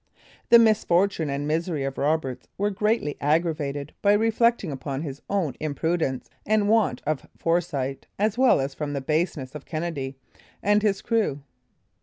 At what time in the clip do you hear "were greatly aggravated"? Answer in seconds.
2.57-3.93